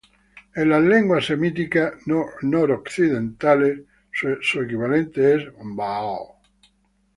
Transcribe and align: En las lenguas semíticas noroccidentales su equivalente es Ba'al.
En 0.55 0.69
las 0.69 0.81
lenguas 0.81 1.25
semíticas 1.27 1.93
noroccidentales 2.07 3.81
su 4.11 4.59
equivalente 4.61 5.35
es 5.35 5.43
Ba'al. 5.75 6.39